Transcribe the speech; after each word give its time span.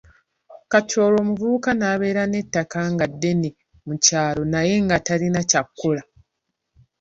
Kati 0.71 0.95
olwo 1.05 1.19
omuvubuka 1.23 1.69
abeere 1.93 2.23
n'ettaka 2.27 2.79
nga 2.93 3.05
ddene 3.13 3.49
mu 3.87 3.95
kyalo 4.05 4.41
naye 4.53 4.75
nga 4.85 4.95
talina 5.05 5.41
ky'akola? 5.49 6.03